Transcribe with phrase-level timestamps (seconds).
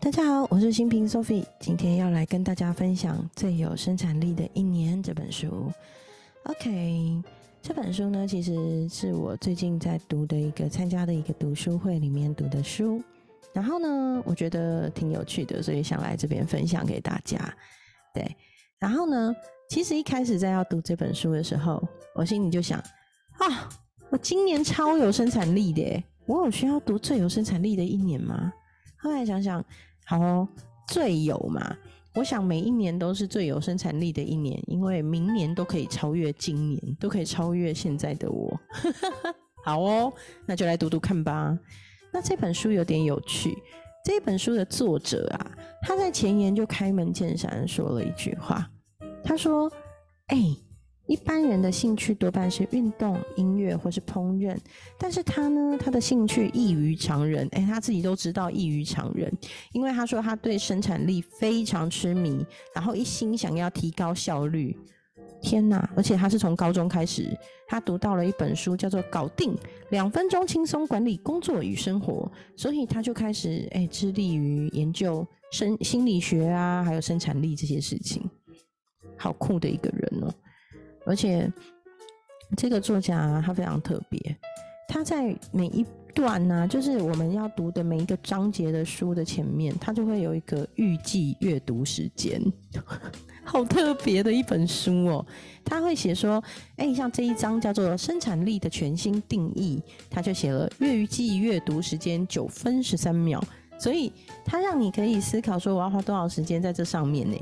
[0.00, 5.70] 大家好，我是新平 Sophie，今天要来跟大家分享《最有生产力的一年》这本书。
[6.44, 7.22] OK，
[7.60, 13.02] 这本书呢，其实是我最近在读的一个参加的一个读书会里面读的书，
[13.52, 17.38] 然后呢，我觉得挺有趣的，所以想来这边分享给大家。
[18.14, 18.34] 对，
[18.78, 19.36] 然后呢，
[19.68, 22.80] 其实一开始在要读这本书的时候，我心里就想
[23.38, 23.68] 啊，
[24.08, 28.50] 我今年超有生产力的，我有需要读最有生产力的一年吗？
[28.96, 29.62] 后来想想。
[30.10, 30.44] 好，
[30.88, 31.76] 最有嘛？
[32.16, 38.60] 我想每一年都是最有生产力的一年，因为明年都可以超越今年，都可以超越现在的我。
[39.64, 40.12] 好哦，
[40.46, 41.56] 那就来读读看吧。
[42.12, 43.56] 那这本书有点有趣，
[44.04, 48.68] 这本书的作者啊，他在前言就开门见山说了一句话，
[49.22, 49.70] 他说
[50.26, 50.36] ：“哎。”
[51.10, 54.56] 一般人的兴趣多半是运动、音乐或是烹饪，
[54.96, 57.48] 但是他呢，他的兴趣异于常人。
[57.50, 59.28] 诶，他自己都知道异于常人，
[59.72, 64.78] 因为他说他对生产力非常痴迷，然后一心想要提高效率。
[65.42, 65.90] 天哪！
[65.96, 67.36] 而且他是从高中开始，
[67.66, 69.52] 他读到了一本书，叫做《搞定
[69.88, 72.30] 两分钟轻松管理工作与生活》，
[72.60, 78.22] 所以他就开始诶致力于研究生心理学啊，还有生产力这些事情。
[79.16, 80.32] 好酷的一个人哦！
[81.04, 81.50] 而且，
[82.56, 84.18] 这个作家他非常特别，
[84.88, 85.84] 他在每一
[86.14, 92.42] 段呢，就是我们要读的每一个章节的书的前面，他就会有一个预计阅读时间，
[93.44, 95.24] 好特别的一本书哦。
[95.64, 96.42] 他会写说，
[96.76, 103.40] 哎，像这一章叫做“生产力的全新定义”，他就写了预计阅读时间九分十三秒，
[103.78, 104.12] 所以
[104.44, 107.36] 他让你可以思考说，我要花多少时间在这上面呢？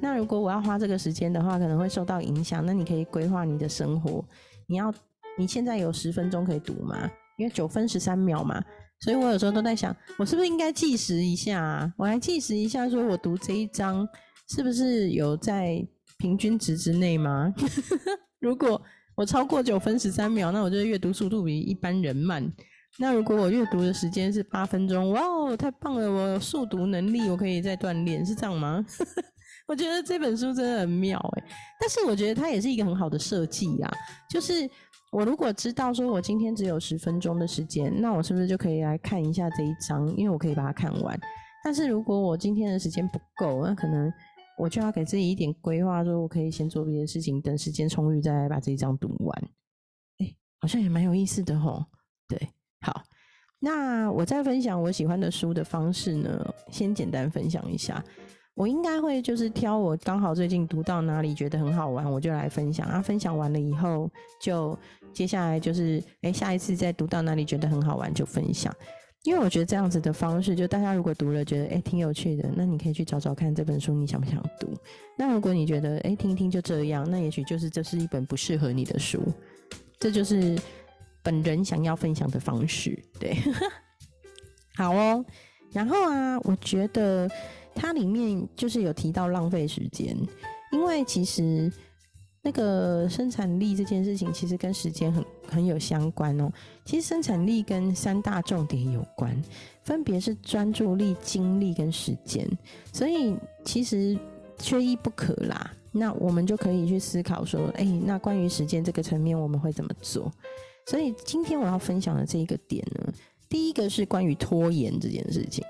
[0.00, 2.64] 那如果我要花这个时间的话，可能会受到影响。
[2.64, 4.24] 那你可以规划你的生活。
[4.66, 4.92] 你要
[5.36, 7.10] 你现在有十分钟可以读吗？
[7.36, 8.62] 因为九分十三秒嘛，
[9.00, 11.92] 所以我有时候都在想，我是不是应该计时一下？
[11.96, 14.06] 我来计时一下，说我读这一章
[14.48, 15.86] 是不是有在
[16.18, 17.54] 平均值之内吗？
[18.40, 18.80] 如果
[19.16, 22.52] 我超过九分十三秒，那我就阅读速度比一般人慢。
[22.98, 26.10] 那如果我阅读的时间是八分钟，哇哦，太棒了！
[26.10, 28.84] 我速读能力我可以再锻炼，是这样吗？
[29.68, 31.44] 我觉得这本书真的很妙哎，
[31.78, 33.90] 但是我觉得它也是一个很好的设计呀。
[34.28, 34.68] 就是
[35.12, 40.08] 我如果知道说我今天只有十分钟的时间，那我是不是就可以来看一下这一章？
[40.16, 41.20] 因为我可以把它看完。
[41.62, 44.10] 但是如果我今天的时间不够，那可能
[44.58, 49.50] 我就要给自己一点规划，说我可以先做别的事情，等时间充裕再来把这一章读完。
[50.18, 51.84] 哎，好像也蛮有意思的吼。
[52.26, 52.38] 对，
[52.80, 53.02] 好，
[53.58, 58.02] 那我在分享我喜欢的书的方式呢，先简单分享一下。
[58.58, 63.00] 我应该会就是挑我刚好最近读到哪里觉得很好玩，我就来分享啊。
[63.00, 64.10] 分享完了以后，
[64.40, 64.76] 就
[65.12, 68.74] 接下来就是哎，下一次再读到哪里觉得很好玩就分享。
[69.22, 74.74] 因为我觉得这样子的方式，就大家如果读了觉得哎挺有趣的，那你可以去找找看这本书你想不想读。
[75.16, 79.22] 那如果你觉得哎听听就这样，那也许就是这是一本不适合你的书。
[80.00, 80.58] 这就是
[81.22, 83.36] 本人想要分享的方式，对。
[84.74, 85.24] 好哦，
[85.70, 87.30] 然后啊，我觉得。
[87.80, 90.16] 它里面就是有提到浪费时间，
[90.72, 91.72] 因为其实
[92.42, 96.50] 那个生产力这件事情其实跟时间很很有相关哦。
[96.84, 99.40] 其实生产力跟三大重点有关，
[99.84, 102.44] 分别是专注力、精力跟时间，
[102.92, 104.18] 所以其实
[104.58, 105.72] 缺一不可啦。
[105.92, 110.30] 那我们就可以去思考说，哎，那关于时间这个层面我们会怎么做？
[110.86, 113.12] 所以今天我要分享的这一个点呢，
[113.48, 115.64] 第一个是关于拖延这件事情。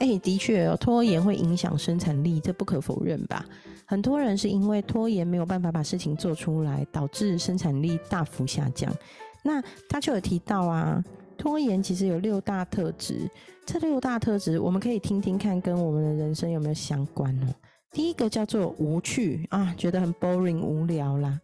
[0.00, 3.44] 哎，的确，拖延会影响生产力，这不可否认吧？
[3.86, 8.92] 很多人是因为拖延没有办法把事情做出来，导致生产力大幅下降。
[9.42, 11.02] 那他就有提到啊，
[11.36, 13.30] 拖延其实有六大特质，
[13.66, 17.54] 这六大特质我们可以听听看，跟我们的人生有没有相关哦。
[17.92, 21.38] 第一个叫做无趣啊，觉得很 boring 无聊啦。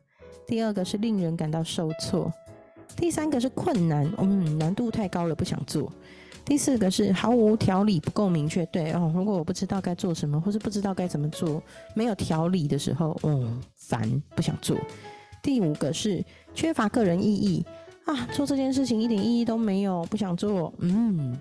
[0.46, 2.32] 第二个是令人感到受挫。
[2.96, 5.92] 第三个是困难，嗯，难度太高了，不想做。
[6.44, 8.66] 第四个是毫无条理，不够明确。
[8.66, 11.62] 对哦，如果我不知道该做什么，或是不知道该怎么做，
[11.94, 14.76] 没有条理的时候，嗯，烦，不想做。
[15.42, 17.64] 第五个是缺乏个人意义
[18.04, 20.72] 啊，做这件事情一点意义都没有，不想做。
[20.78, 21.38] 嗯。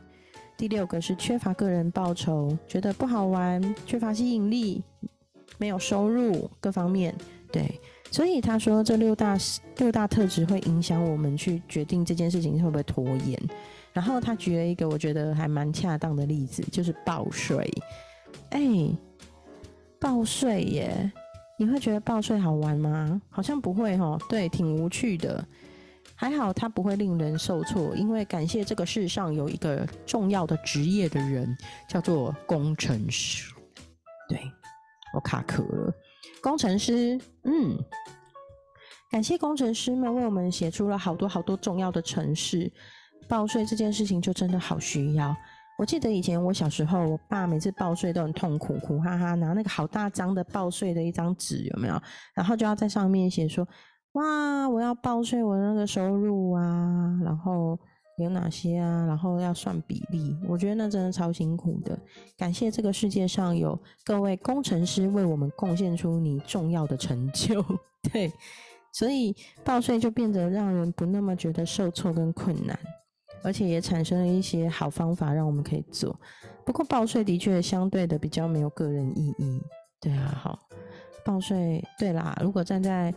[0.58, 4.84] 第六个是缺乏个人报酬，觉得不好玩，缺乏吸引力，
[5.58, 7.16] 没有收入，各方面
[7.50, 7.80] 对。
[8.12, 9.38] 所以他说这六大
[9.78, 13.42] 六大特质会影响我们去决定这件事情会不会拖延。
[13.94, 17.70] 然后他举了一个我觉得还蛮恰当的例子，就是报税。
[18.52, 18.62] 哎，
[20.00, 21.12] 报税耶，
[21.58, 23.22] 你会觉得报税好玩吗？
[23.30, 25.44] 好像不会哈，对，挺无趣的。
[26.16, 31.58] 还好它不会令人受挫，因为感谢这个世上有一个重要的职业的人，
[31.88, 33.54] 叫做工程师。
[34.28, 34.40] 对
[35.14, 35.94] 我卡壳了，
[36.42, 37.78] 工程师，嗯，
[39.10, 42.72] 感谢工程师们为我们写出了好多好多重要的程式。
[43.30, 45.34] 报税这件事情就真的好需要。
[45.78, 52.02] 我记得以前我小时候，我爸每次报税都很痛苦，苦哈哈拿那个好大张的报税的一张纸，有没有？
[52.34, 53.66] 然后就要在上面写说
[54.14, 57.80] ：“哇，我要报税我那个收入啊，然后
[58.18, 61.98] 有哪些啊，然后要算比例。”我觉得那真的超辛苦的。
[62.38, 67.64] 感谢这个世界上有各位工程师为我们贡献出你重要的成就，
[68.12, 68.30] 对，
[68.92, 69.34] 所以
[69.64, 72.78] 报税就变得让人不那么觉得受挫跟困难。
[73.44, 76.20] 而且也产生了一些好方法让我们可以做，
[76.66, 79.62] 不过报税的确相对的比较没有个人意义。
[80.02, 80.60] 对啊，好，
[81.26, 82.38] 报税对啦。
[82.42, 83.14] 如果站在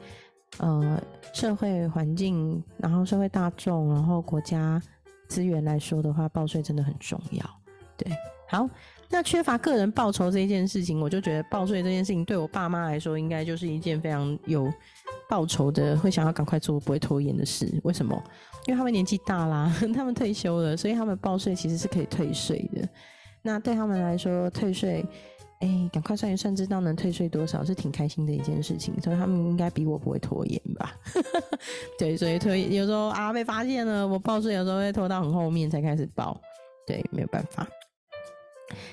[0.58, 1.00] 呃
[1.32, 4.82] 社会环境，然后社会大众，然后国家
[5.28, 7.44] 资源来说的话，报税真的很重要。
[7.96, 8.10] 对，
[8.48, 8.68] 好，
[9.08, 14.72] 那缺乏个人报酬这一件事情，我就觉得报税这件事情对我爸妈来说，应该就是一件非常有
[15.28, 17.80] 报酬的，会想要赶快做，不会拖延的事。
[17.84, 18.20] 为什么？
[18.66, 22.88] 因为他们年纪大啦， 他们退休了，所以他们报税其实是可以退税的。
[23.42, 25.04] 那对他们来说，退税，
[25.58, 28.94] 哎，赶快算一算，知道能退税多少，是挺开心的一件事情。
[29.00, 30.94] 所以他们应该比我不会拖延吧？
[31.98, 36.40] 对，所以退有时候啊被发现了，我报税有时候会拖到很后面才开始报。
[36.86, 37.66] 对，没有办法。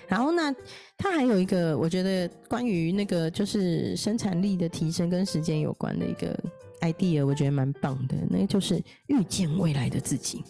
[0.08, 0.52] 然后那
[0.98, 6.38] 他还有一个，我觉得关于那个就是生产力的提升跟时间有关的一个。
[6.82, 10.44] Idea 我觉得蛮棒的，那就是遇见未来的自己。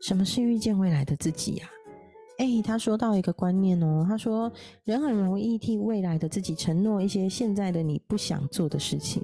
[0.00, 1.68] 什么是遇见未来的自己呀？
[2.38, 4.52] 哎，他说到一个观念哦，他说
[4.84, 9.20] 人很容易替未来的自己承诺一些现在的你不想做的事情。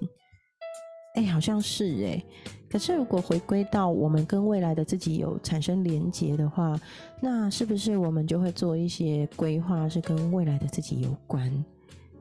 [1.14, 2.24] 哎，好像是哎。
[2.68, 6.76] 可是如果回归到我们跟未来的自己有产生连结的话，
[7.20, 11.64] 那是不是我们就会做一些规划是跟未来的自己有关？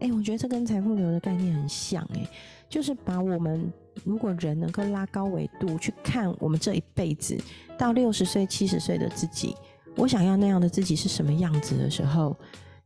[0.03, 2.27] 哎，我觉得这跟财富流的概念很像哎。
[2.69, 3.71] 就是把我们
[4.03, 7.37] 如果人能够拉高维度去看我们这一辈子
[7.77, 9.55] 到六十岁、七十岁的自己，
[9.95, 12.35] 我想要那样的自己是什么样子的时候，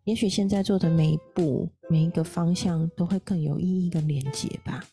[0.03, 4.83] 也许现在做的每一步、每一个方向都会更有意义跟连接吧。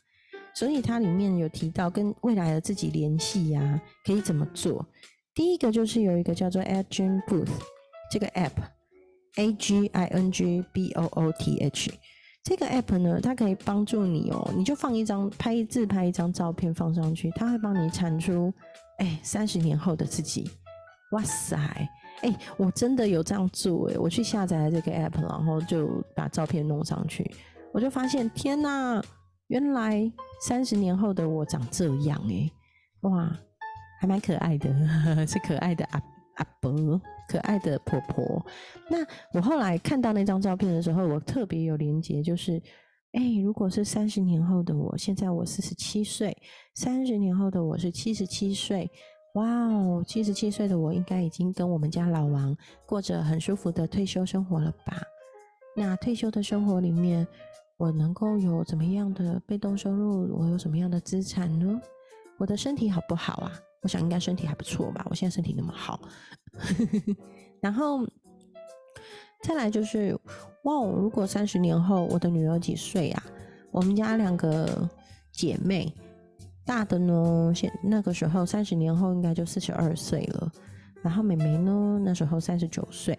[0.54, 4.86] 所以它里面有提到跟未来的自己联系呀，可以怎么做？
[5.34, 7.50] 第一个就是有一个叫做 Aging Booth
[8.10, 11.92] 这个 App，A G I N G B O O T H。
[12.44, 18.52] 这个 app 呢，它可以帮助你哦，你就放一张拍自拍一张照片放上去，它会帮你产出，
[18.98, 20.50] 哎，三十年后的自己，
[21.12, 21.56] 哇塞，
[22.20, 27.28] 哎，我真的有这样做哎，我去下载了这个 app，然后就把照片弄上去，
[27.72, 29.02] 我就发现，天哪，
[29.46, 30.12] 原来
[30.46, 32.50] 三十年后的我长这样哎，
[33.08, 33.34] 哇，
[34.02, 34.68] 还蛮可爱的，
[35.26, 36.02] 是可爱的阿
[36.34, 37.00] 阿伯。
[37.28, 38.44] 可爱的婆婆，
[38.88, 38.98] 那
[39.32, 42.62] 我后来看到那张照片的时候，我特别有连结，就是，
[43.12, 46.36] 哎，如果是三十年后的我，现在我四十七岁，
[46.74, 48.90] 三十年后的我是七十七岁，
[49.34, 52.56] 哇哦，七十七岁的我应该已经跟我们家老王
[52.86, 55.00] 过着很舒服的退休生活了吧？
[55.76, 57.26] 那退休的生活里面，
[57.78, 60.32] 我能够有怎么样的被动收入？
[60.38, 61.80] 我有什么样的资产呢？
[62.38, 63.52] 我的身体好不好啊？
[63.84, 66.00] 我想应该身体还不错吧，我现在身体那么好。
[67.60, 68.04] 然后
[69.42, 70.18] 再来就是，
[70.62, 73.22] 哇，如果三十年后我的女儿几岁啊？
[73.70, 74.88] 我们家两个
[75.32, 75.92] 姐妹，
[76.64, 80.50] 大的呢，现那个时候三十年后应该就四十二岁了，
[81.02, 83.18] 然后妹妹呢，那时候三十九岁。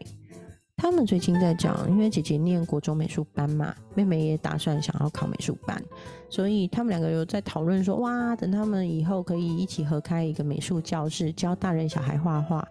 [0.86, 5.84] 他们最近在讲，因为姐姐念国中美术班嘛，妹妹也打算想要考美术班，
[6.30, 12.63] 所以他们两个有在讨论说，哇，等他们以后可以一起合开一个美术教室，教大人小孩画画。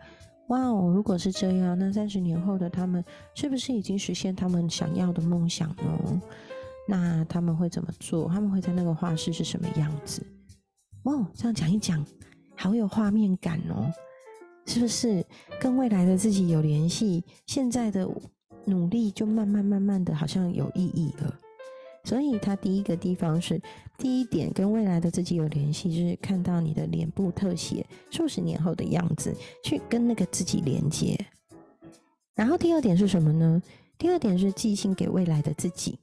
[0.47, 3.05] 哇哦，如果是这样，那三十年后的他们
[3.35, 6.23] 是不是已经实现他们想要的梦想呢？
[6.87, 8.29] 那他们会怎么做？
[8.29, 10.25] 他们会在那个画室是什么样子？
[11.03, 12.07] 哇，这样讲一讲，
[12.55, 13.93] 好有画面感哦。
[14.67, 15.25] 是不是
[15.61, 17.23] 跟未来的自己有联系？
[17.47, 18.09] 现在的
[18.65, 21.39] 努力就慢慢慢慢的好像有意义了。
[22.05, 23.61] 所以他第一个地方是
[23.97, 31.19] 第一点，跟未来的自己有联系，就是看到你的脸部特写数十年后的样子，去跟那个自己连接。
[32.35, 33.63] 然后第二点是什么呢？
[33.97, 35.99] 第二点是寄信给未来的自己。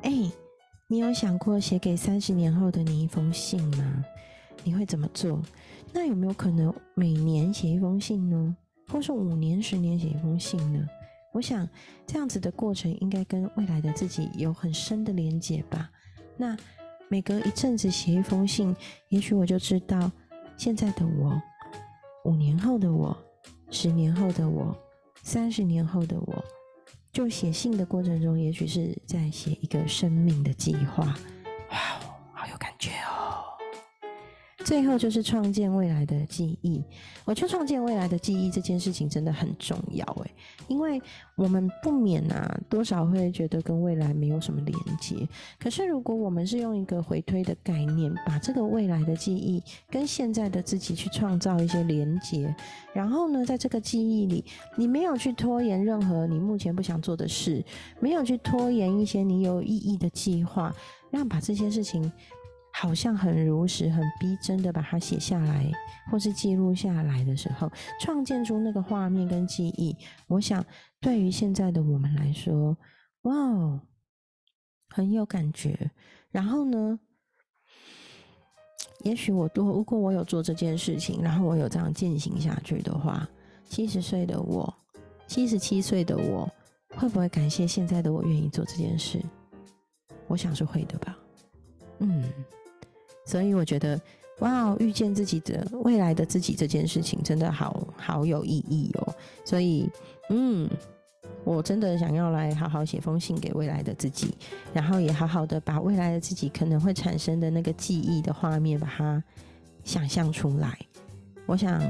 [0.00, 0.30] 哎，
[0.88, 4.04] 你有想过写给三十年后的你一封信吗？
[4.64, 5.42] 你会怎么做？
[5.92, 8.56] 那有没有可能每年写一封信呢？
[8.88, 10.86] 或是五年、十年写一封信呢？
[11.32, 11.68] 我想
[12.06, 15.90] 这样子的过程应该跟未来的自己有很深的连结吧。
[16.36, 16.56] 那
[17.08, 18.74] 每隔一阵子写一封信，
[19.08, 20.10] 也许我就知道
[20.56, 21.40] 现在的我，
[22.24, 23.16] 五年后的我，
[23.70, 24.76] 十年后的我，
[25.22, 26.44] 三十年后的我，
[27.12, 31.14] 就写信的过程中，也许是在写一个生命的计划。
[34.68, 36.84] 最后就是创建未来的记忆。
[37.24, 40.30] 我觉得创建未来的记忆这件事情真的很重要诶，
[40.66, 41.00] 因为
[41.36, 45.26] 我们不免啊，多少会觉得跟未来没有什么连接。
[45.58, 52.54] 可是如果我们是用一个回推的概念，把这个未来的记忆跟现在的自己去创造一些连接，
[52.92, 54.44] 然后呢，在这个记忆里，
[54.76, 57.64] 你没有去拖延任何你目前不想做的事，
[58.00, 60.74] 没有去拖延一些你有意义的计划，
[61.10, 62.12] 让把这些事情。
[62.72, 65.70] 好像很如实、很逼真的把它写下来，
[66.10, 67.70] 或是记录下来的时候，
[68.00, 69.96] 创建出那个画面跟记忆。
[70.28, 70.64] 我想，
[71.00, 72.76] 对于现在的我们来说，
[73.22, 73.80] 哇，
[74.90, 75.90] 很有感觉。
[76.30, 77.00] 然后呢，
[79.00, 83.28] 也许我多，如果我有做这件事情，然后我有这样践行下去的话，
[83.64, 84.72] 七十岁的我，
[85.26, 86.48] 七十七岁的我，
[86.90, 89.20] 会不会感谢现在的我愿意做这件事？
[90.28, 91.18] 我想是会的吧。
[91.98, 92.24] 嗯。
[93.24, 94.00] 所以我觉得，
[94.38, 99.14] 哇，遇见自己的未来的自己这件事情真的好好有意义哦。
[99.44, 99.90] 所以，
[100.30, 100.68] 嗯，
[101.44, 104.34] 我真的想要来好好写封信给未来的自己，
[104.72, 109.22] 然后也好好的把未来的自己可能会产生的那个记忆的画面，把它
[109.84, 110.78] 想象出来。
[111.44, 111.82] 我想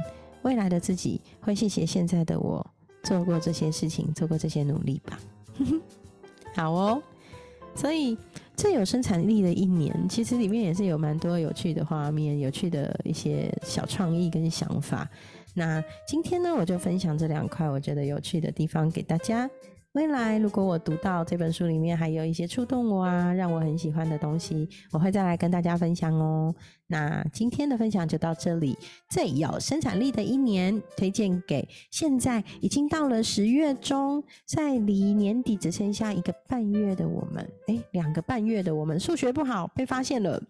[0.43, 2.65] 未来的自己会谢谢现在的我
[3.05, 5.21] 做过这些事情，做过这些努力吧。
[6.55, 7.03] 好哦，
[7.79, 8.19] 所以。
[8.57, 15.09] 最有生产力的一年，其实里面也是有蛮多有趣的画面、有趣的一些小创意跟想法。
[15.55, 19.49] 那今天呢，我就分享这两块我觉得有趣的地方给大家。
[19.99, 26.55] 未来如果我读到这本书里面还有一些触动我啊，让我很喜欢的东西，我会再来跟大家分享哦。
[26.87, 28.79] 那今天的分享就到这里。
[29.11, 37.45] 最有生产力的一年，推荐给现在已经到了十月中，在离年底只剩下一个半月的我们。
[37.67, 40.41] 哎，两个半月的我们，数学不好被发现了。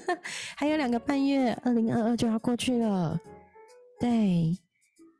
[0.56, 3.20] 还有两个半月，二零二二就要过去了。
[4.00, 4.56] 对，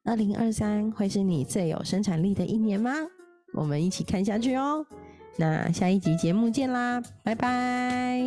[0.04, 2.94] 二零二三会是你最有生产力的一年吗？
[3.54, 4.84] 我们一起看下去哦，
[5.36, 8.20] 那下一集节目见啦，拜拜。